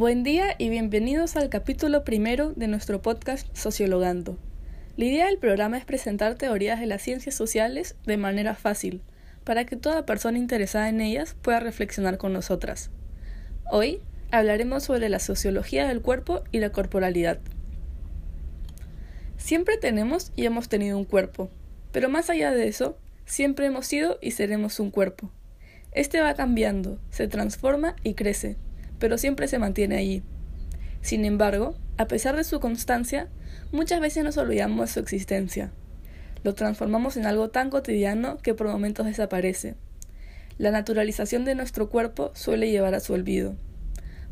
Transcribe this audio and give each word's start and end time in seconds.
Buen 0.00 0.22
día 0.22 0.54
y 0.56 0.70
bienvenidos 0.70 1.36
al 1.36 1.50
capítulo 1.50 2.04
primero 2.04 2.54
de 2.54 2.68
nuestro 2.68 3.02
podcast 3.02 3.54
Sociologando. 3.54 4.38
La 4.96 5.04
idea 5.04 5.26
del 5.26 5.36
programa 5.36 5.76
es 5.76 5.84
presentar 5.84 6.36
teorías 6.36 6.80
de 6.80 6.86
las 6.86 7.02
ciencias 7.02 7.34
sociales 7.34 7.96
de 8.06 8.16
manera 8.16 8.54
fácil, 8.54 9.02
para 9.44 9.66
que 9.66 9.76
toda 9.76 10.06
persona 10.06 10.38
interesada 10.38 10.88
en 10.88 11.02
ellas 11.02 11.36
pueda 11.42 11.60
reflexionar 11.60 12.16
con 12.16 12.32
nosotras. 12.32 12.88
Hoy 13.70 14.00
hablaremos 14.30 14.84
sobre 14.84 15.10
la 15.10 15.18
sociología 15.18 15.86
del 15.86 16.00
cuerpo 16.00 16.44
y 16.50 16.60
la 16.60 16.72
corporalidad. 16.72 17.38
Siempre 19.36 19.76
tenemos 19.76 20.32
y 20.34 20.46
hemos 20.46 20.70
tenido 20.70 20.96
un 20.96 21.04
cuerpo, 21.04 21.50
pero 21.92 22.08
más 22.08 22.30
allá 22.30 22.52
de 22.52 22.68
eso, 22.68 22.96
siempre 23.26 23.66
hemos 23.66 23.86
sido 23.86 24.18
y 24.22 24.30
seremos 24.30 24.80
un 24.80 24.90
cuerpo. 24.90 25.30
Este 25.92 26.22
va 26.22 26.32
cambiando, 26.32 26.98
se 27.10 27.28
transforma 27.28 27.96
y 28.02 28.14
crece 28.14 28.56
pero 29.00 29.18
siempre 29.18 29.48
se 29.48 29.58
mantiene 29.58 29.96
allí. 29.96 30.22
Sin 31.02 31.24
embargo, 31.24 31.74
a 31.96 32.06
pesar 32.06 32.36
de 32.36 32.44
su 32.44 32.60
constancia, 32.60 33.28
muchas 33.72 34.00
veces 34.00 34.22
nos 34.22 34.36
olvidamos 34.36 34.80
de 34.80 34.92
su 34.94 35.00
existencia. 35.00 35.72
Lo 36.44 36.54
transformamos 36.54 37.16
en 37.16 37.26
algo 37.26 37.50
tan 37.50 37.70
cotidiano 37.70 38.38
que 38.38 38.54
por 38.54 38.68
momentos 38.68 39.06
desaparece. 39.06 39.74
La 40.58 40.70
naturalización 40.70 41.44
de 41.44 41.54
nuestro 41.54 41.88
cuerpo 41.88 42.30
suele 42.34 42.70
llevar 42.70 42.94
a 42.94 43.00
su 43.00 43.14
olvido. 43.14 43.56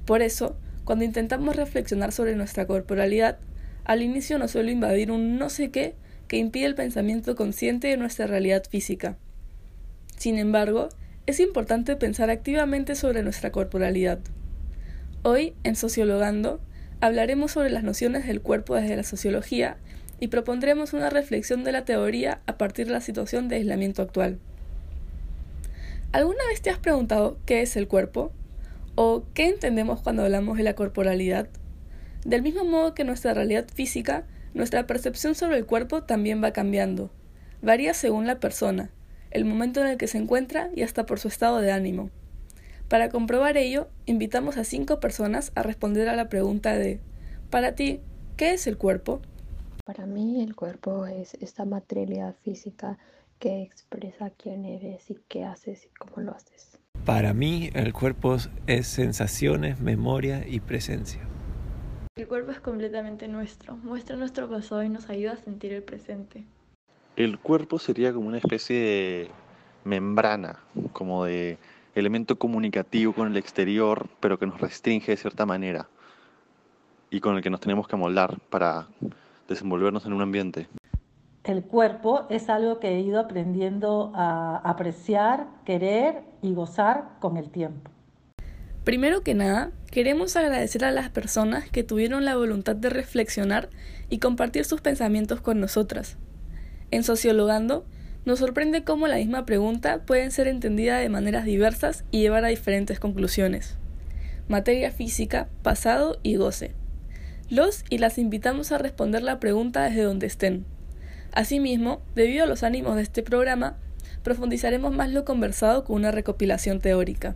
Por 0.04 0.22
eso, 0.22 0.56
cuando 0.84 1.04
intentamos 1.04 1.56
reflexionar 1.56 2.12
sobre 2.12 2.36
nuestra 2.36 2.66
corporalidad, 2.66 3.38
al 3.84 4.02
inicio 4.02 4.38
nos 4.38 4.52
suele 4.52 4.72
invadir 4.72 5.10
un 5.10 5.38
no 5.38 5.50
sé 5.50 5.70
qué 5.70 5.94
que 6.28 6.36
impide 6.36 6.66
el 6.66 6.74
pensamiento 6.74 7.34
consciente 7.34 7.88
de 7.88 7.96
nuestra 7.96 8.26
realidad 8.26 8.64
física. 8.68 9.16
Sin 10.16 10.38
embargo, 10.38 10.90
es 11.26 11.40
importante 11.40 11.96
pensar 11.96 12.30
activamente 12.30 12.94
sobre 12.94 13.22
nuestra 13.22 13.52
corporalidad. 13.52 14.18
Hoy, 15.24 15.54
en 15.64 15.74
Sociologando, 15.74 16.60
hablaremos 17.00 17.50
sobre 17.50 17.70
las 17.70 17.82
nociones 17.82 18.24
del 18.28 18.40
cuerpo 18.40 18.76
desde 18.76 18.96
la 18.96 19.02
sociología 19.02 19.76
y 20.20 20.28
propondremos 20.28 20.92
una 20.92 21.10
reflexión 21.10 21.64
de 21.64 21.72
la 21.72 21.84
teoría 21.84 22.40
a 22.46 22.56
partir 22.56 22.86
de 22.86 22.92
la 22.92 23.00
situación 23.00 23.48
de 23.48 23.56
aislamiento 23.56 24.00
actual. 24.00 24.38
¿Alguna 26.12 26.46
vez 26.48 26.62
te 26.62 26.70
has 26.70 26.78
preguntado 26.78 27.36
qué 27.46 27.62
es 27.62 27.76
el 27.76 27.88
cuerpo? 27.88 28.30
¿O 28.94 29.24
qué 29.34 29.48
entendemos 29.48 30.00
cuando 30.02 30.22
hablamos 30.22 30.56
de 30.56 30.62
la 30.62 30.74
corporalidad? 30.74 31.48
Del 32.24 32.42
mismo 32.42 32.64
modo 32.64 32.94
que 32.94 33.02
nuestra 33.02 33.34
realidad 33.34 33.66
física, 33.74 34.24
nuestra 34.54 34.86
percepción 34.86 35.34
sobre 35.34 35.56
el 35.56 35.66
cuerpo 35.66 36.04
también 36.04 36.42
va 36.42 36.52
cambiando. 36.52 37.10
Varía 37.60 37.92
según 37.92 38.28
la 38.28 38.38
persona, 38.38 38.92
el 39.32 39.44
momento 39.44 39.80
en 39.80 39.88
el 39.88 39.96
que 39.96 40.06
se 40.06 40.18
encuentra 40.18 40.70
y 40.76 40.82
hasta 40.82 41.06
por 41.06 41.18
su 41.18 41.26
estado 41.26 41.60
de 41.60 41.72
ánimo. 41.72 42.10
Para 42.88 43.10
comprobar 43.10 43.58
ello, 43.58 43.88
invitamos 44.06 44.56
a 44.56 44.64
cinco 44.64 44.98
personas 44.98 45.52
a 45.54 45.62
responder 45.62 46.08
a 46.08 46.16
la 46.16 46.30
pregunta 46.30 46.74
de, 46.74 47.00
para 47.50 47.74
ti, 47.74 48.00
¿qué 48.38 48.54
es 48.54 48.66
el 48.66 48.78
cuerpo? 48.78 49.20
Para 49.84 50.06
mí 50.06 50.42
el 50.42 50.56
cuerpo 50.56 51.06
es 51.06 51.34
esta 51.34 51.66
materialidad 51.66 52.34
física 52.42 52.96
que 53.38 53.62
expresa 53.62 54.30
quién 54.30 54.64
eres 54.64 55.10
y 55.10 55.18
qué 55.28 55.44
haces 55.44 55.84
y 55.84 55.88
cómo 55.98 56.22
lo 56.24 56.34
haces. 56.34 56.78
Para 57.04 57.34
mí 57.34 57.68
el 57.74 57.92
cuerpo 57.92 58.38
es 58.66 58.86
sensaciones, 58.86 59.80
memoria 59.80 60.46
y 60.48 60.60
presencia. 60.60 61.20
El 62.16 62.26
cuerpo 62.26 62.52
es 62.52 62.60
completamente 62.60 63.28
nuestro, 63.28 63.76
muestra 63.76 64.16
nuestro 64.16 64.48
pasado 64.48 64.82
y 64.82 64.88
nos 64.88 65.10
ayuda 65.10 65.32
a 65.32 65.36
sentir 65.36 65.74
el 65.74 65.82
presente. 65.82 66.44
El 67.16 67.38
cuerpo 67.38 67.78
sería 67.78 68.14
como 68.14 68.28
una 68.28 68.38
especie 68.38 68.76
de 68.76 69.30
membrana, 69.84 70.60
como 70.94 71.26
de 71.26 71.58
elemento 71.94 72.38
comunicativo 72.38 73.12
con 73.12 73.28
el 73.28 73.36
exterior, 73.36 74.08
pero 74.20 74.38
que 74.38 74.46
nos 74.46 74.60
restringe 74.60 75.12
de 75.12 75.16
cierta 75.16 75.46
manera 75.46 75.88
y 77.10 77.20
con 77.20 77.36
el 77.36 77.42
que 77.42 77.50
nos 77.50 77.60
tenemos 77.60 77.88
que 77.88 77.96
moldar 77.96 78.38
para 78.50 78.86
desenvolvernos 79.48 80.04
en 80.06 80.12
un 80.12 80.22
ambiente. 80.22 80.68
El 81.44 81.62
cuerpo 81.62 82.26
es 82.28 82.50
algo 82.50 82.78
que 82.78 82.88
he 82.88 83.00
ido 83.00 83.18
aprendiendo 83.18 84.12
a 84.14 84.58
apreciar, 84.58 85.46
querer 85.64 86.22
y 86.42 86.52
gozar 86.52 87.16
con 87.20 87.38
el 87.38 87.50
tiempo. 87.50 87.90
Primero 88.84 89.22
que 89.22 89.34
nada, 89.34 89.70
queremos 89.90 90.36
agradecer 90.36 90.84
a 90.84 90.90
las 90.90 91.10
personas 91.10 91.70
que 91.70 91.84
tuvieron 91.84 92.24
la 92.24 92.36
voluntad 92.36 92.76
de 92.76 92.90
reflexionar 92.90 93.70
y 94.10 94.18
compartir 94.18 94.64
sus 94.64 94.80
pensamientos 94.80 95.40
con 95.40 95.60
nosotras. 95.60 96.16
En 96.90 97.02
Sociologando, 97.02 97.84
nos 98.28 98.40
sorprende 98.40 98.84
cómo 98.84 99.08
la 99.08 99.16
misma 99.16 99.46
pregunta 99.46 100.02
puede 100.04 100.30
ser 100.30 100.48
entendida 100.48 100.98
de 100.98 101.08
maneras 101.08 101.46
diversas 101.46 102.04
y 102.10 102.20
llevar 102.20 102.44
a 102.44 102.48
diferentes 102.48 103.00
conclusiones. 103.00 103.78
Materia 104.48 104.90
física, 104.90 105.48
pasado 105.62 106.18
y 106.22 106.36
goce. 106.36 106.72
Los 107.48 107.86
y 107.88 107.96
las 107.96 108.18
invitamos 108.18 108.70
a 108.70 108.76
responder 108.76 109.22
la 109.22 109.40
pregunta 109.40 109.84
desde 109.84 110.02
donde 110.02 110.26
estén. 110.26 110.66
Asimismo, 111.32 112.02
debido 112.14 112.44
a 112.44 112.46
los 112.46 112.64
ánimos 112.64 112.96
de 112.96 113.02
este 113.02 113.22
programa, 113.22 113.78
profundizaremos 114.24 114.92
más 114.92 115.10
lo 115.10 115.24
conversado 115.24 115.84
con 115.84 115.96
una 115.96 116.10
recopilación 116.10 116.80
teórica. 116.80 117.34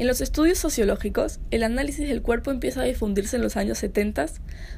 En 0.00 0.06
los 0.06 0.22
estudios 0.22 0.56
sociológicos, 0.56 1.40
el 1.50 1.62
análisis 1.62 2.08
del 2.08 2.22
cuerpo 2.22 2.50
empieza 2.50 2.80
a 2.80 2.84
difundirse 2.84 3.36
en 3.36 3.42
los 3.42 3.58
años 3.58 3.76
70 3.76 4.24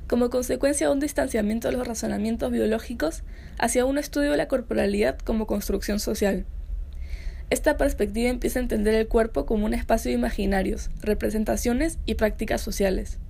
como 0.09 0.31
consecuencia 0.31 0.89
de 0.89 0.93
un 0.93 0.99
distanciamiento 0.99 1.69
de 1.69 1.77
los 1.77 1.87
razonamientos 1.87 2.51
biológicos 2.51 3.23
hacia 3.57 3.85
un 3.85 3.99
estudio 3.99 4.33
de 4.33 4.37
la 4.37 4.49
corporalidad 4.49 5.17
como 5.21 5.47
construcción 5.47 6.01
social. 6.01 6.45
Esta 7.51 7.77
perspectiva 7.77 8.31
empieza 8.31 8.59
a 8.59 8.63
entender 8.63 8.95
el 8.95 9.07
cuerpo 9.07 9.47
como 9.47 9.65
un 9.65 9.75
espacio 9.75 10.09
de 10.09 10.19
imaginarios, 10.19 10.91
representaciones 11.03 12.01
y 12.05 12.17
prácticas 12.17 12.61
sociales. 12.61 13.21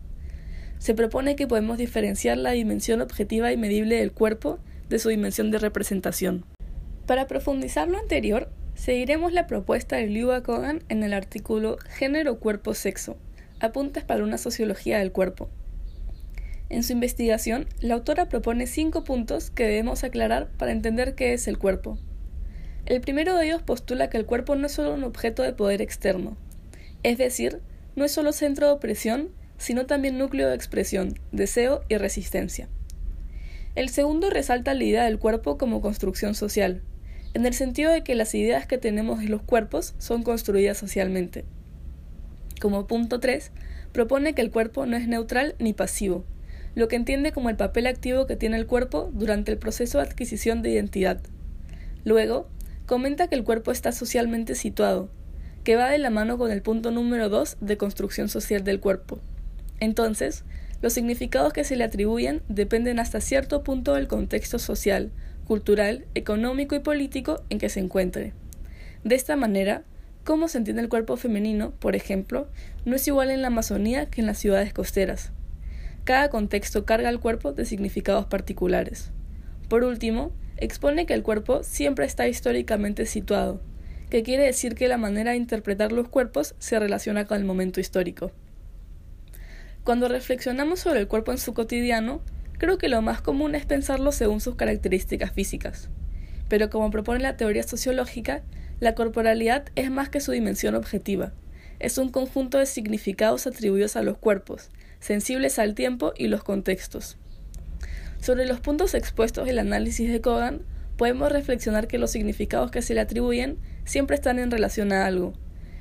Se 0.78 0.94
propone 0.94 1.36
que 1.36 1.47
podemos 1.47 1.76
diferenciar 1.76 2.38
la 2.38 2.53
dimensión 2.53 3.03
objetiva 3.03 3.53
y 3.53 3.59
medible 3.59 3.97
del 3.97 4.12
cuerpo 4.12 4.60
de 4.88 4.98
su 4.98 5.10
dimensión 5.10 5.50
de 5.50 5.59
representación. 5.59 6.47
Para 7.04 7.26
profundizar 7.26 7.86
lo 7.86 7.98
anterior, 7.98 8.48
Seguiremos 8.75 9.33
la 9.33 9.47
propuesta 9.47 9.97
de 9.97 10.06
Liu 10.06 10.31
Kogan 10.43 10.83
en 10.88 11.03
el 11.03 11.12
artículo 11.12 11.78
Género, 11.88 12.38
Cuerpo, 12.41 12.75
Sexo. 12.75 13.16
Apuntes 13.60 14.03
para 14.03 14.25
una 14.25 14.38
sociología 14.38 14.99
del 14.99 15.12
cuerpo. 15.12 15.49
En 16.69 16.83
su 16.83 16.93
investigación, 16.93 17.66
la 17.81 17.94
autora 17.94 18.28
propone 18.28 18.66
cinco 18.66 19.05
puntos 19.05 19.50
que 19.50 19.65
debemos 19.65 20.05
aclarar 20.05 20.49
para 20.56 20.72
entender 20.72 21.15
qué 21.15 21.33
es 21.33 21.47
el 21.47 21.59
cuerpo. 21.59 21.99
El 22.87 23.00
primero 23.00 23.37
de 23.37 23.47
ellos 23.47 23.62
postula 23.62 24.10
que 24.10 24.16
el 24.16 24.27
cuerpo 24.27 24.56
no 24.56 24.66
es 24.66 24.72
solo 24.72 24.94
un 24.94 25.04
objeto 25.04 25.43
de 25.43 25.53
poder 25.53 25.81
externo, 25.81 26.37
es 27.03 27.19
decir, 27.19 27.60
no 27.94 28.04
es 28.04 28.12
solo 28.12 28.33
centro 28.33 28.66
de 28.66 28.72
opresión, 28.72 29.31
sino 29.59 29.87
también 29.87 30.19
núcleo 30.19 30.49
de 30.49 30.54
expresión, 30.56 31.15
deseo 31.31 31.83
y 31.89 31.97
resistencia. 31.99 32.69
El 33.75 33.89
segundo 33.89 34.31
resalta 34.31 34.75
la 34.75 34.84
idea 34.84 35.04
del 35.04 35.19
cuerpo 35.19 35.59
como 35.59 35.81
construcción 35.81 36.34
social, 36.34 36.83
en 37.34 37.47
el 37.47 37.54
sentido 37.54 37.91
de 37.91 38.03
que 38.03 38.15
las 38.15 38.34
ideas 38.34 38.66
que 38.66 38.78
tenemos 38.78 39.20
de 39.20 39.28
los 39.28 39.43
cuerpos 39.43 39.94
son 39.98 40.22
construidas 40.22 40.78
socialmente. 40.78 41.44
Como 42.60 42.87
punto 42.87 43.20
3, 43.20 43.50
propone 43.93 44.34
que 44.34 44.43
el 44.43 44.50
cuerpo 44.50 44.87
no 44.87 44.97
es 44.97 45.09
neutral 45.09 45.54
ni 45.59 45.72
pasivo, 45.72 46.25
lo 46.75 46.88
que 46.88 46.97
entiende 46.97 47.32
como 47.32 47.50
el 47.50 47.56
papel 47.56 47.87
activo 47.87 48.26
que 48.26 48.37
tiene 48.37 48.56
el 48.56 48.66
cuerpo 48.66 49.10
durante 49.12 49.53
el 49.53 49.59
proceso 49.59 49.98
de 49.98 50.04
adquisición 50.04 50.62
de 50.62 50.71
identidad. 50.71 51.21
Luego, 52.04 52.48
comenta 52.87 53.28
que 53.28 53.34
el 53.34 53.44
cuerpo 53.44 53.72
está 53.72 53.92
socialmente 53.92 54.54
situado, 54.54 55.10
que 55.65 55.76
va 55.76 55.91
de 55.91 55.98
la 55.98 56.10
mano 56.10 56.38
con 56.38 56.50
el 56.50 56.62
punto 56.62 56.91
número 56.91 57.28
2 57.28 57.59
de 57.60 57.76
construcción 57.76 58.28
social 58.28 58.65
del 58.65 58.81
cuerpo. 58.81 59.21
Entonces, 59.81 60.44
los 60.81 60.92
significados 60.92 61.53
que 61.53 61.65
se 61.65 61.76
le 61.76 61.84
atribuyen 61.84 62.42
dependen 62.48 62.98
hasta 62.98 63.21
cierto 63.21 63.62
punto 63.62 63.94
del 63.94 64.09
contexto 64.09 64.59
social, 64.59 65.12
cultural, 65.47 66.06
económico 66.14 66.75
y 66.75 66.80
político 66.80 67.42
en 67.50 67.58
que 67.58 67.69
se 67.69 67.80
encuentre. 67.80 68.32
De 69.04 69.14
esta 69.14 69.36
manera, 69.36 69.83
cómo 70.24 70.48
se 70.48 70.59
entiende 70.59 70.83
el 70.83 70.89
cuerpo 70.89 71.16
femenino, 71.16 71.72
por 71.72 71.97
ejemplo, 71.97 72.48
no 72.84 72.97
es 72.97 73.06
igual 73.09 73.30
en 73.30 73.42
la 73.42 73.48
Amazonía 73.48 74.06
que 74.06 74.21
en 74.21 74.27
las 74.27 74.39
ciudades 74.39 74.72
costeras. 74.72 75.33
Cada 76.04 76.30
contexto 76.30 76.84
carga 76.84 77.09
al 77.09 77.21
cuerpo 77.21 77.53
de 77.53 77.65
significados 77.65 78.27
particulares. 78.27 79.10
Por 79.68 79.84
último, 79.84 80.33
expone 80.56 81.06
que 81.06 81.15
el 81.15 81.22
cuerpo 81.22 81.62
siempre 81.62 82.06
está 82.06 82.28
históricamente 82.28 83.06
situado, 83.06 83.60
que 84.10 84.22
quiere 84.22 84.45
decir 84.45 84.74
que 84.74 84.88
la 84.88 84.98
manera 84.98 85.30
de 85.30 85.38
interpretar 85.38 85.92
los 85.92 86.09
cuerpos 86.09 86.54
se 86.59 86.78
relaciona 86.78 87.24
con 87.24 87.38
el 87.38 87.45
momento 87.45 87.80
histórico. 87.80 88.30
Cuando 89.84 90.06
reflexionamos 90.06 90.80
sobre 90.80 91.00
el 91.00 91.09
cuerpo 91.09 91.33
en 91.33 91.38
su 91.38 91.54
cotidiano, 91.54 92.21
Creo 92.62 92.78
que 92.78 92.88
lo 92.88 93.03
más 93.03 93.20
común 93.20 93.56
es 93.56 93.66
pensarlo 93.66 94.12
según 94.12 94.41
sus 94.41 94.54
características 94.54 95.32
físicas. 95.32 95.88
Pero 96.48 96.70
como 96.70 96.92
propone 96.92 97.18
la 97.18 97.36
teoría 97.36 97.64
sociológica, 97.64 98.44
la 98.78 98.94
corporalidad 98.94 99.64
es 99.74 99.91
más 99.91 100.10
que 100.10 100.20
su 100.20 100.30
dimensión 100.30 100.76
objetiva. 100.76 101.32
Es 101.80 101.98
un 101.98 102.10
conjunto 102.10 102.59
de 102.59 102.66
significados 102.66 103.48
atribuidos 103.48 103.97
a 103.97 104.04
los 104.04 104.16
cuerpos, 104.16 104.70
sensibles 105.00 105.59
al 105.59 105.74
tiempo 105.74 106.12
y 106.16 106.28
los 106.28 106.44
contextos. 106.44 107.16
Sobre 108.20 108.47
los 108.47 108.60
puntos 108.60 108.94
expuestos 108.94 109.44
del 109.47 109.59
análisis 109.59 110.12
de 110.12 110.20
Kogan, 110.20 110.62
podemos 110.97 111.32
reflexionar 111.32 111.88
que 111.88 111.98
los 111.98 112.12
significados 112.12 112.70
que 112.70 112.80
se 112.80 112.94
le 112.94 113.00
atribuyen 113.00 113.59
siempre 113.84 114.14
están 114.14 114.38
en 114.38 114.53
relación 114.53 114.92
a 114.92 115.04
algo. 115.04 115.32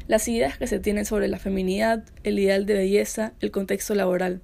las 0.07 0.27
ideas 0.27 0.57
que 0.57 0.65
se 0.65 0.79
tienen 0.79 1.05
sobre 1.05 1.27
la 1.27 1.37
feminidad, 1.37 2.03
el 2.23 2.39
ideal 2.39 2.65
de 2.65 2.73
belleza, 2.73 3.33
el 3.39 3.51
contexto 3.51 3.93
laboral. 3.93 4.41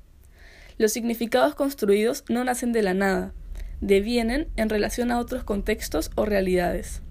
Los 0.77 0.94
significados 0.94 1.56
construidos 1.56 2.24
no 2.29 2.44
nacen 2.44 2.71
de 2.71 2.83
la 2.83 2.94
nada, 2.94 3.33
devienen 3.81 4.47
en 4.57 4.69
relación 4.69 5.12
a 5.12 5.19
otros 5.19 5.44
contextos 5.44 6.12
o 6.15 6.25
realidades. 6.25 7.01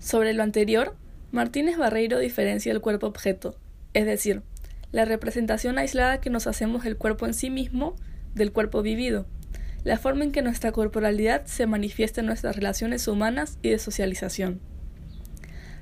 Sobre 0.00 0.32
lo 0.32 0.42
anterior, 0.42 0.96
Martínez 1.30 1.76
Barreiro 1.76 2.18
diferencia 2.18 2.72
el 2.72 2.80
cuerpo 2.80 3.06
objeto, 3.06 3.56
es 3.94 4.04
decir, 4.04 4.42
la 4.90 5.04
representación 5.04 5.78
aislada 5.78 6.20
que 6.20 6.30
nos 6.30 6.46
hacemos 6.46 6.82
del 6.82 6.96
cuerpo 6.96 7.26
en 7.26 7.34
sí 7.34 7.50
mismo 7.50 7.94
del 8.34 8.52
cuerpo 8.52 8.82
vivido, 8.82 9.26
la 9.84 9.96
forma 9.96 10.24
en 10.24 10.32
que 10.32 10.42
nuestra 10.42 10.72
corporalidad 10.72 11.46
se 11.46 11.66
manifiesta 11.66 12.20
en 12.20 12.26
nuestras 12.26 12.56
relaciones 12.56 13.06
humanas 13.06 13.58
y 13.62 13.70
de 13.70 13.78
socialización. 13.78 14.60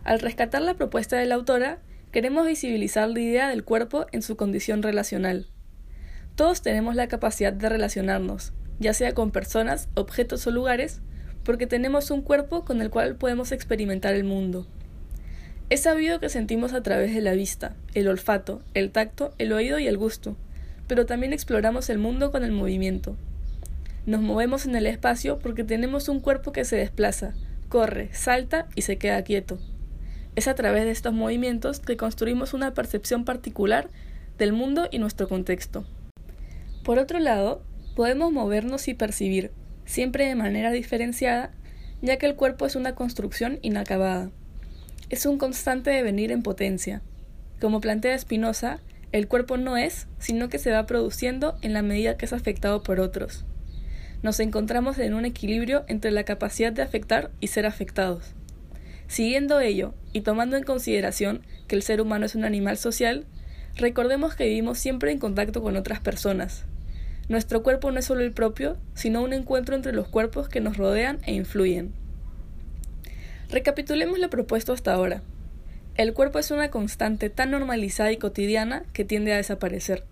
Al 0.05 0.21
rescatar 0.21 0.61
la 0.61 0.75
propuesta 0.75 1.17
de 1.17 1.27
la 1.27 1.37
autora, 1.37 1.81
queremos 2.13 2.47
visibilizar 2.47 3.09
la 3.09 3.21
idea 3.21 3.49
del 3.49 3.65
cuerpo 3.65 4.07
en 4.13 4.23
su 4.23 4.37
condición 4.37 4.83
relacional. 4.83 5.49
Todos 6.37 6.61
tenemos 6.61 6.95
la 6.95 7.09
capacidad 7.09 7.55
de 7.55 7.71
relacionarnos, 7.71 8.53
ya 8.79 8.93
sea 8.93 9.15
con 9.15 9.31
personas, 9.31 9.89
objetos 9.95 10.47
o 10.47 10.51
lugares, 10.51 11.01
porque 11.45 11.67
tenemos 11.67 12.11
un 12.11 12.21
cuerpo 12.21 12.67
con 12.67 12.83
el 12.83 12.91
cual 12.91 13.17
podemos 13.17 13.53
experimentar 13.53 14.15
el 14.15 14.25
mundo. 14.25 14.67
Es 15.71 15.81
sabido 15.81 16.21
que 16.21 16.29
sentimos 16.29 16.75
a 16.75 16.83
través 16.83 17.15
de 17.15 17.23
la 17.23 17.33
vista, 17.33 17.75
el 17.95 18.07
olfato, 18.07 18.61
el 18.75 18.91
tacto, 18.91 19.33
el 19.39 19.51
oído 19.51 19.79
y 19.79 19.87
el 19.87 19.97
gusto, 19.97 20.37
pero 20.87 21.07
también 21.07 21.33
exploramos 21.33 21.89
el 21.89 21.97
mundo 21.97 22.31
con 22.31 22.45
el 22.45 22.53
movimiento. 22.53 23.17
Nos 24.05 24.21
movemos 24.21 24.67
en 24.67 24.77
el 24.77 24.87
espacio 24.87 25.39
porque 25.39 25.65
tenemos 25.65 26.11
un 26.11 26.21
cuerpo 26.21 26.53
que 26.53 26.67
se 26.67 26.77
desplaza, 26.77 27.33
corre, 27.71 28.11
salta 28.13 28.69
y 28.75 28.83
se 28.83 28.99
queda 28.99 29.25
quieto. 29.25 29.59
Es 30.37 30.49
a 30.49 30.55
través 30.55 30.85
de 30.85 30.91
estos 30.91 31.15
movimientos 31.15 31.81
que 31.81 31.97
construimos 31.97 32.53
una 32.53 32.75
percepción 32.75 33.25
particular 33.25 33.89
del 34.37 34.53
mundo 34.53 34.87
y 34.91 34.99
nuestro 34.99 35.29
contexto. 35.29 35.87
Por 36.87 37.01
otro 37.01 37.19
lado, 37.19 37.65
podemos 37.97 38.31
movernos 38.31 38.87
y 38.87 38.95
percibir, 38.95 39.51
siempre 39.87 40.29
de 40.29 40.37
manera 40.37 40.71
diferenciada, 40.71 41.51
ya 42.01 42.17
que 42.17 42.27
el 42.27 42.37
cuerpo 42.37 42.65
es 42.65 42.77
una 42.77 42.95
construcción 42.95 43.59
inacabada. 43.61 44.31
Es 45.11 45.27
un 45.27 45.37
constante 45.37 45.91
devenir 45.91 46.31
en 46.31 46.45
potencia. 46.45 47.03
Como 47.61 47.81
plantea 47.81 48.17
Spinoza, 48.17 48.79
el 49.11 49.27
cuerpo 49.27 49.57
no 49.57 49.77
es, 49.77 50.07
sino 50.21 50.49
que 50.49 50.61
se 50.61 50.71
va 50.71 50.87
produciendo 50.87 51.59
en 51.61 51.73
la 51.73 51.83
medida 51.83 52.17
que 52.17 52.25
es 52.25 52.33
afectado 52.33 52.85
por 52.85 53.01
otros. 53.01 53.45
Nos 54.23 54.39
encontramos 54.39 54.97
en 55.01 55.15
un 55.15 55.25
equilibrio 55.25 55.85
entre 55.89 56.13
la 56.13 56.23
capacidad 56.23 56.71
de 56.71 56.83
afectar 56.83 57.33
y 57.41 57.49
ser 57.49 57.67
afectados. 57.67 58.37
Siguiendo 59.09 59.59
ello, 59.59 59.93
y 60.13 60.21
tomando 60.21 60.57
en 60.57 60.63
consideración 60.63 61.43
que 61.67 61.75
el 61.75 61.83
ser 61.83 62.01
humano 62.01 62.27
es 62.27 62.37
un 62.37 62.45
animal 62.45 62.79
social, 62.79 63.27
recordemos 63.75 64.37
que 64.37 64.45
vivimos 64.45 64.79
siempre 64.79 65.11
en 65.11 65.19
contacto 65.19 65.63
con 65.63 65.77
otras 65.77 65.99
personas. 65.99 66.65
Nuestro 67.29 67.63
cuerpo 67.63 67.91
no 67.91 67.99
es 67.99 68.05
solo 68.05 68.21
el 68.21 68.33
propio, 68.33 68.77
sino 68.95 69.23
un 69.23 69.33
encuentro 69.33 69.75
entre 69.75 69.93
los 69.93 70.09
cuerpos 70.09 70.49
que 70.49 70.61
nos 70.61 70.77
rodean 70.77 71.19
e 71.27 71.33
influyen. 71.33 71.93
Recapitulemos 73.51 74.19
lo 74.19 74.31
propuesto 74.31 74.73
hasta 74.73 74.93
ahora. 74.93 75.23
El 75.97 76.13
cuerpo 76.13 76.39
es 76.39 76.51
una 76.51 76.71
constante 76.71 77.31
tan 77.31 77.51
normalizada 77.51 78.13
y 78.13 78.17
cotidiana 78.17 78.85
que 78.93 79.05
tiende 79.05 79.33
a 79.33 79.37
desaparecer. 79.37 80.05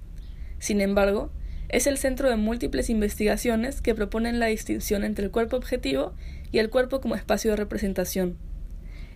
Sin 0.58 0.80
embargo, 0.80 1.30
es 1.68 1.86
el 1.86 1.98
centro 1.98 2.28
de 2.30 2.36
múltiples 2.36 2.90
investigaciones 2.90 3.80
que 3.80 3.94
proponen 3.94 4.40
la 4.40 4.46
distinción 4.46 5.04
entre 5.04 5.24
el 5.24 5.30
cuerpo 5.30 5.56
objetivo 5.56 6.14
y 6.52 6.58
el 6.58 6.70
cuerpo 6.70 7.00
como 7.00 7.16
espacio 7.16 7.50
de 7.50 7.56
representación. 7.56 8.36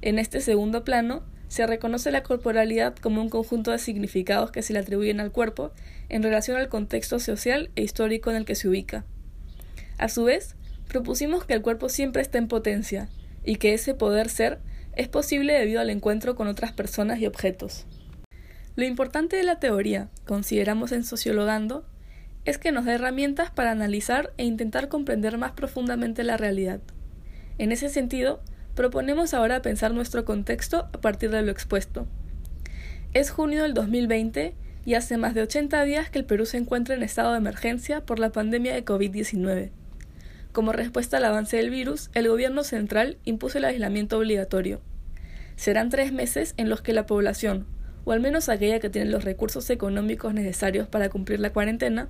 En 0.03 0.19
este 0.19 0.41
segundo 0.41 0.85
plano, 0.85 1.23
se 1.49 1.67
reconoce 1.67 2.11
la 2.11 2.23
corporalidad 2.23 2.95
como 2.97 3.23
un 3.23 3.31
conjunto 3.31 3.71
de 3.71 3.79
significados 3.79 4.51
que 4.51 4.63
se 4.63 4.73
le 4.73 4.79
atribuyen 4.79 5.21
al 5.21 5.33
cuerpo 5.33 5.73
en 6.09 6.23
relación 6.23 6.57
al 6.57 6.69
contexto 6.69 7.19
social 7.19 7.71
e 7.75 7.83
histórico 7.83 8.31
en 8.31 8.37
el 8.37 8.45
que 8.45 8.55
se 8.55 8.69
ubica. 8.69 9.05
A 9.97 10.09
su 10.09 10.25
vez, 10.25 10.57
propusimos 10.89 11.45
que 11.45 11.55
el 11.55 11.63
cuerpo 11.63 11.89
siempre 11.89 12.23
está 12.23 12.39
en 12.39 12.49
potencia 12.49 13.09
y 13.45 13.57
que 13.57 13.75
ese 13.75 13.95
poder 13.95 14.29
ser 14.29 14.61
es 14.95 15.09
posible 15.09 15.53
debido 15.55 15.81
al 15.81 15.91
encuentro 15.91 16.35
con 16.35 16.49
otras 16.49 16.73
personas 16.73 17.21
y 17.21 17.27
objetos. 17.27 17.87
Lo 18.77 18.85
importante 18.85 19.37
de 19.37 19.43
la 19.43 19.59
teoría, 19.59 20.09
consideramos 20.27 20.93
en 20.93 21.03
Sociologando, 21.03 21.85
es 22.45 22.59
que 22.59 22.73
nos 22.73 22.85
da 22.85 22.95
herramientas 22.95 23.51
para 23.51 23.71
analizar 23.71 24.33
e 24.37 24.45
intentar 24.45 24.89
comprender 24.89 25.37
más 25.39 25.53
profundamente 25.53 26.23
la 26.25 26.37
realidad. 26.37 26.81
En 27.59 27.73
ese 27.73 27.89
sentido, 27.89 28.41
proponemos 28.79 29.35
ahora 29.35 29.61
pensar 29.61 29.93
nuestro 29.93 30.25
contexto 30.25 30.89
a 30.93 31.01
partir 31.01 31.33
de 31.33 31.43
lo 31.43 31.51
expuesto. 31.51 32.07
Es 33.13 33.33
junio 33.33 33.65
del 33.65 33.75
2020 33.75 34.55
y 34.85 34.95
hace 34.95 35.17
más 35.17 35.35
de 35.35 35.43
80 35.43 35.83
días 35.83 36.11
que 36.11 36.21
el 36.21 36.25
Perú 36.25 36.47
se 36.47 36.59
encuentra 36.59 36.95
en 36.95 37.03
estado 37.03 37.33
de 37.33 37.39
emergencia 37.39 38.07
por 38.07 38.21
la 38.21 38.31
pandemia 38.31 38.73
de 38.75 38.85
COVID-19. 38.85 39.73
Como 40.53 40.71
respuesta 40.71 41.17
al 41.17 41.25
avance 41.25 41.57
del 41.57 41.71
virus, 41.71 42.09
el 42.15 42.29
gobierno 42.29 42.63
central 42.63 43.19
impuso 43.25 43.59
el 43.59 43.65
aislamiento 43.65 44.17
obligatorio. 44.17 44.81
Serán 45.57 45.91
tres 45.91 46.13
meses 46.13 46.55
en 46.57 46.69
los 46.69 46.81
que 46.81 46.93
la 46.93 47.05
población, 47.05 47.67
o 48.05 48.13
al 48.13 48.21
menos 48.21 48.49
aquella 48.49 48.79
que 48.79 48.91
tiene 48.91 49.11
los 49.11 49.25
recursos 49.25 49.69
económicos 49.71 50.35
necesarios 50.35 50.87
para 50.87 51.09
cumplir 51.09 51.41
la 51.41 51.53
cuarentena, 51.53 52.09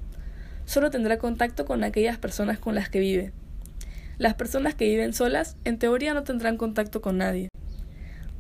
solo 0.67 0.91
tendrá 0.91 1.17
contacto 1.17 1.65
con 1.65 1.83
aquellas 1.83 2.19
personas 2.19 2.59
con 2.59 2.75
las 2.75 2.91
que 2.91 3.01
vive. 3.01 3.33
Las 4.19 4.35
personas 4.35 4.75
que 4.75 4.89
viven 4.89 5.13
solas, 5.13 5.57
en 5.65 5.79
teoría, 5.79 6.13
no 6.15 6.25
tendrán 6.25 6.57
contacto 6.57 7.01
con 7.01 7.19
nadie. 7.19 7.49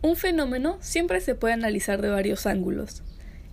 Un 0.03 0.17
fenómeno 0.17 0.77
siempre 0.81 1.21
se 1.21 1.35
puede 1.35 1.55
analizar 1.55 2.03
de 2.03 2.11
varios 2.11 2.47
ángulos. 2.47 3.03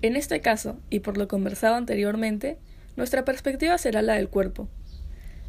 En 0.02 0.16
este 0.16 0.42
caso, 0.42 0.78
y 0.90 1.00
por 1.00 1.18
lo 1.18 1.28
conversado 1.28 1.76
anteriormente, 1.76 2.58
nuestra 2.98 3.26
perspectiva 3.26 3.78
será 3.78 4.02
la 4.02 4.16
del 4.16 4.30
cuerpo, 4.30 4.70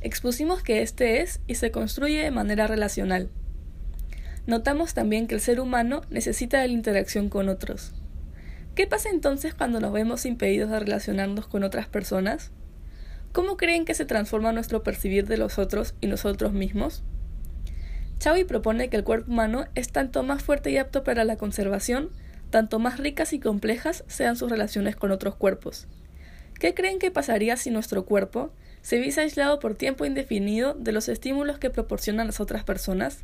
Expusimos 0.07 0.63
que 0.63 0.83
este 0.83 1.23
es 1.23 1.41
y 1.47 1.55
se 1.55 1.71
construye 1.71 2.23
de 2.23 2.31
manera 2.31 2.67
relacional. 2.67 3.31
Notamos 4.47 4.95
también 4.95 5.27
que 5.27 5.35
el 5.35 5.41
ser 5.41 5.59
humano 5.59 6.03
necesita 6.11 6.61
de 6.61 6.69
la 6.69 6.75
interacción 6.75 7.29
con 7.29 7.49
otros. 7.49 7.93
¿Qué 8.75 8.87
pasa 8.87 9.09
entonces 9.09 9.55
cuando 9.55 9.81
nos 9.81 9.93
vemos 9.93 10.27
impedidos 10.27 10.71
de 10.71 10.79
relacionarnos 10.79 11.49
con 11.49 11.65
otras 11.65 11.89
personas? 11.89 12.53
¿Cómo 13.37 13.59
creen 13.59 13.85
que 13.85 13.93
se 13.93 14.07
transforma 14.07 14.51
nuestro 14.53 14.83
percibir 14.83 15.27
de 15.27 15.37
los 15.37 15.59
otros 15.59 15.95
y 16.01 16.07
nosotros 16.07 16.55
mismos? 16.55 17.03
Chaui 18.19 18.45
propone 18.45 18.89
que 18.89 18.97
el 18.97 19.05
cuerpo 19.05 19.31
humano 19.31 19.67
es 19.75 19.93
tanto 19.93 20.23
más 20.23 20.43
fuerte 20.43 20.71
y 20.71 20.79
apto 20.79 21.05
para 21.05 21.23
la 21.23 21.37
conservación, 21.37 22.09
tanto 22.49 22.79
más 22.79 22.99
ricas 22.99 23.35
y 23.35 23.39
complejas 23.39 24.05
sean 24.07 24.37
sus 24.37 24.51
relaciones 24.51 24.97
con 24.97 25.11
otros 25.11 25.35
cuerpos. 25.35 25.87
¿Qué 26.59 26.73
creen 26.73 26.99
que 26.99 27.11
pasaría 27.11 27.59
si 27.59 27.71
nuestro 27.71 28.07
cuerpo, 28.07 28.55
se 28.81 28.99
viese 29.01 29.21
aislado 29.21 29.59
por 29.59 29.75
tiempo 29.75 30.07
indefinido 30.07 30.73
de 30.73 30.93
los 30.93 31.07
estímulos 31.11 31.59
que 31.59 31.69
proporcionan 31.69 32.29
las 32.29 32.41
otras 32.41 32.65
personas? 32.65 33.19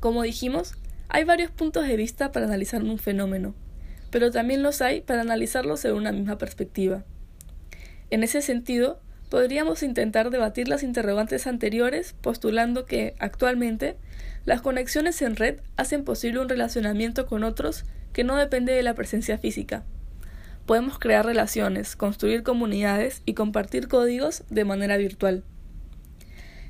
Como 0.00 0.22
dijimos, 0.22 0.74
hay 1.08 1.24
varios 1.24 1.50
puntos 1.50 1.86
de 1.86 1.96
vista 1.96 2.30
para 2.30 2.44
analizar 2.44 2.82
un 2.82 2.98
fenómeno, 2.98 3.54
pero 4.10 4.30
también 4.30 4.62
los 4.62 4.82
hay 4.82 5.00
para 5.00 5.22
analizarlo 5.22 5.78
según 5.78 6.00
una 6.00 6.12
misma 6.12 6.36
perspectiva. 6.36 7.04
En 8.10 8.22
ese 8.22 8.42
sentido, 8.42 9.00
podríamos 9.30 9.82
intentar 9.82 10.30
debatir 10.30 10.68
las 10.68 10.82
interrogantes 10.82 11.46
anteriores 11.46 12.14
postulando 12.20 12.86
que, 12.86 13.14
actualmente, 13.18 13.96
las 14.44 14.60
conexiones 14.60 15.20
en 15.22 15.36
red 15.36 15.60
hacen 15.76 16.04
posible 16.04 16.40
un 16.40 16.48
relacionamiento 16.48 17.26
con 17.26 17.44
otros 17.44 17.84
que 18.12 18.24
no 18.24 18.36
depende 18.36 18.72
de 18.72 18.82
la 18.82 18.94
presencia 18.94 19.38
física, 19.38 19.84
podemos 20.66 20.98
crear 20.98 21.26
relaciones, 21.26 21.96
construir 21.96 22.42
comunidades 22.42 23.22
y 23.26 23.34
compartir 23.34 23.88
códigos 23.88 24.44
de 24.50 24.64
manera 24.64 24.96
virtual. 24.96 25.44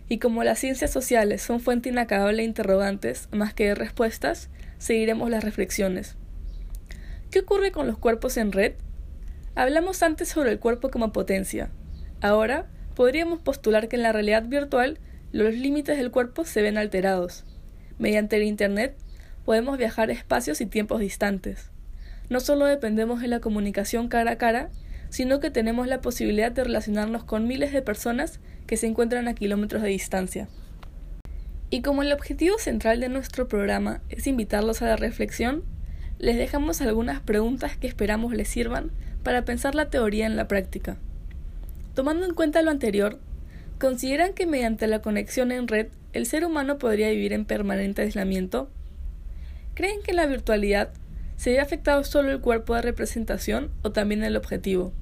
Y 0.08 0.18
como 0.18 0.44
las 0.44 0.58
ciencias 0.58 0.90
sociales 0.90 1.42
son 1.42 1.60
fuente 1.60 1.88
inacabable 1.88 2.38
de 2.38 2.48
interrogantes 2.48 3.28
más 3.32 3.54
que 3.54 3.68
de 3.68 3.74
respuestas, 3.74 4.50
seguiremos 4.78 5.30
las 5.30 5.44
reflexiones. 5.44 6.16
¿Qué 7.30 7.40
ocurre 7.40 7.72
con 7.72 7.86
los 7.86 7.98
cuerpos 7.98 8.36
en 8.36 8.52
red? 8.52 8.74
Hablamos 9.54 10.02
antes 10.02 10.28
sobre 10.28 10.52
el 10.52 10.58
cuerpo 10.58 10.90
como 10.90 11.12
potencia. 11.12 11.70
Ahora, 12.20 12.66
podríamos 12.94 13.40
postular 13.40 13.88
que 13.88 13.96
en 13.96 14.02
la 14.02 14.12
realidad 14.12 14.44
virtual 14.44 14.99
los 15.32 15.54
límites 15.54 15.96
del 15.96 16.11
cuerpo 16.11 16.44
se 16.44 16.62
ven 16.62 16.78
alterados. 16.78 17.44
Mediante 17.99 18.37
el 18.37 18.42
Internet 18.42 18.96
podemos 19.44 19.78
viajar 19.78 20.11
espacios 20.11 20.61
y 20.61 20.66
tiempos 20.66 21.00
distantes 21.00 21.70
no 22.28 22.40
solo 22.40 22.66
dependemos 22.66 23.20
de 23.20 23.28
la 23.28 23.40
comunicación 23.40 24.08
cara 24.08 24.32
a 24.32 24.38
cara, 24.38 24.70
sino 25.11 25.40
que 25.40 25.50
tenemos 25.50 25.87
la 25.87 26.00
posibilidad 26.00 26.50
de 26.50 26.64
relacionarnos 26.64 27.25
con 27.25 27.46
miles 27.46 27.73
de 27.73 27.82
personas 27.82 28.40
que 28.66 28.76
se 28.76 28.87
encuentran 28.87 29.28
a 29.28 29.34
kilómetros 29.34 29.82
de 29.82 29.88
distancia. 29.88 30.49
Y 31.70 31.82
como 31.82 32.02
el 32.02 32.12
objetivo 32.12 32.58
central 32.58 33.00
de 33.00 33.08
nuestro 33.08 33.49
programa 33.49 34.00
es 34.08 34.26
invitarlos 34.26 34.82
a 34.82 34.87
la 34.87 34.96
reflexión, 34.96 35.64
les 36.18 36.37
dejamos 36.37 36.80
algunas 36.80 37.20
preguntas 37.20 37.76
que 37.76 37.87
esperamos 37.87 38.32
les 38.32 38.49
sirvan 38.49 38.90
para 39.24 39.44
pensar 39.44 39.74
la 39.74 39.90
teoría 39.90 40.26
en 40.26 40.36
la 40.36 40.46
práctica. 40.46 40.96
Tomando 41.94 42.26
en 42.26 42.34
cuenta 42.34 42.62
lo 42.62 42.70
anterior, 42.70 43.18
¿consideran 43.80 44.34
que 44.34 44.46
mediante 44.46 44.86
la 44.86 45.02
conexión 45.02 45.50
en 45.50 45.66
red 45.66 45.88
el 46.12 46.26
ser 46.26 46.44
humano 46.44 46.78
podría 46.78 47.10
vivir 47.10 47.32
en 47.32 47.44
permanente 47.44 48.02
aislamiento? 48.02 48.68
¿Creen 49.74 50.00
que 50.04 50.12
la 50.12 50.26
virtualidad 50.26 50.90
¿Se 51.36 51.58
afectado 51.60 52.04
solo 52.04 52.30
el 52.30 52.40
cuerpo 52.40 52.74
de 52.74 52.82
representación 52.82 53.70
o 53.82 53.90
también 53.90 54.22
el 54.22 54.36
objetivo? 54.36 54.92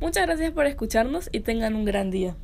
Muchas 0.00 0.26
gracias 0.26 0.52
por 0.52 0.66
escucharnos 0.66 1.28
y 1.32 1.40
tengan 1.40 1.74
un 1.74 1.84
gran 1.84 2.10
día. 2.10 2.36